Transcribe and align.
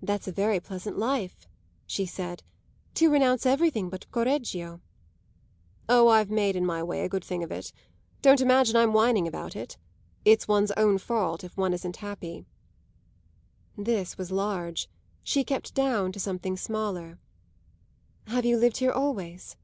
"That's 0.00 0.28
a 0.28 0.30
very 0.30 0.60
pleasant 0.60 0.96
life," 0.96 1.48
she 1.84 2.06
said, 2.06 2.44
"to 2.94 3.10
renounce 3.10 3.44
everything 3.44 3.90
but 3.90 4.08
Correggio!" 4.12 4.80
"Oh, 5.88 6.06
I've 6.06 6.30
made 6.30 6.54
in 6.54 6.64
my 6.64 6.80
way 6.80 7.00
a 7.00 7.08
good 7.08 7.24
thing 7.24 7.42
of 7.42 7.50
it. 7.50 7.72
Don't 8.22 8.40
imagine 8.40 8.76
I'm 8.76 8.92
whining 8.92 9.26
about 9.26 9.56
it. 9.56 9.76
It's 10.24 10.46
one's 10.46 10.70
own 10.76 10.96
fault 10.98 11.42
if 11.42 11.56
one 11.56 11.74
isn't 11.74 11.96
happy." 11.96 12.46
This 13.76 14.16
was 14.16 14.30
large; 14.30 14.88
she 15.24 15.42
kept 15.42 15.74
down 15.74 16.12
to 16.12 16.20
something 16.20 16.56
smaller. 16.56 17.18
"Have 18.28 18.44
you 18.44 18.58
lived 18.58 18.76
here 18.76 18.92
always?" 18.92 19.56